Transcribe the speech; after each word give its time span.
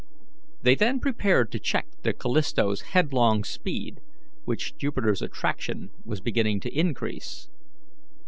They 0.63 0.73
then 0.73 0.99
prepared 0.99 1.51
to 1.51 1.59
check 1.59 1.85
the 2.01 2.11
Callisto's 2.11 2.81
headlong 2.95 3.43
speed, 3.43 4.01
which 4.45 4.75
Jupiter's 4.75 5.21
attraction 5.21 5.91
was 6.05 6.21
beginning 6.21 6.59
to 6.61 6.73
increase. 6.75 7.49